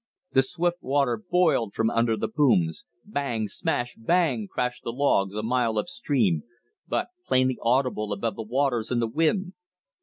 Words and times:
The 0.31 0.41
swift 0.41 0.81
water 0.81 1.21
boiled 1.29 1.75
from 1.75 1.91
under 1.91 2.17
the 2.17 2.27
booms. 2.27 2.85
BANG! 3.05 3.45
SMASH! 3.47 3.97
BANG! 3.99 4.47
crashed 4.47 4.83
the 4.83 4.91
logs, 4.91 5.35
a 5.35 5.43
mile 5.43 5.77
upstream, 5.77 6.41
but 6.87 7.09
plainly 7.27 7.59
audible 7.61 8.11
above 8.11 8.35
the 8.35 8.41
waters 8.41 8.89
and 8.89 8.99
the 8.99 9.05
wind. 9.07 9.53